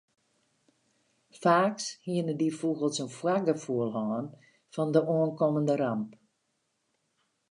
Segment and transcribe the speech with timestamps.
[1.41, 4.25] Faaks hiene dy fûgels in foargefoel hân
[4.73, 6.09] fan de oankommende ramp.